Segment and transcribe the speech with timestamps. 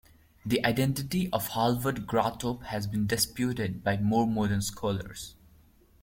[0.43, 5.35] The identity of Hallvard Graatop has been disputed by more modern scholars.